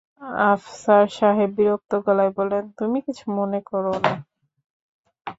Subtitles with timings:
[0.51, 4.13] আফসার সাহেব বিরক্ত গলায় বললেন, তুমি কিছু মনে করো না।